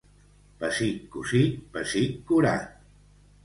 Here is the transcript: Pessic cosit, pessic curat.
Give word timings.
Pessic 0.63 1.03
cosit, 1.17 1.61
pessic 1.77 2.19
curat. 2.33 2.69